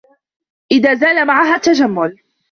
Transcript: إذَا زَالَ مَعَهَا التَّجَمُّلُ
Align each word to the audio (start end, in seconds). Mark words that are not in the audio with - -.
إذَا 0.71 0.93
زَالَ 0.93 1.27
مَعَهَا 1.27 1.55
التَّجَمُّلُ 1.55 2.19